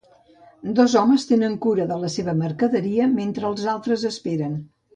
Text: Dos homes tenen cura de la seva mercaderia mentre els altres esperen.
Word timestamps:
Dos 0.79 0.95
homes 1.01 1.25
tenen 1.31 1.57
cura 1.67 1.85
de 1.93 1.99
la 2.05 2.11
seva 2.15 2.35
mercaderia 2.41 3.09
mentre 3.21 3.49
els 3.53 3.69
altres 3.77 4.11
esperen. 4.15 4.57